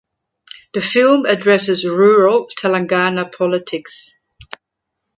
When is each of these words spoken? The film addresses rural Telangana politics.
The 0.73 0.81
film 0.81 1.27
addresses 1.27 1.85
rural 1.85 2.47
Telangana 2.57 3.31
politics. 3.31 4.17